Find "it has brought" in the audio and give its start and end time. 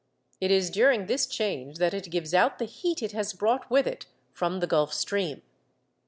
3.03-3.69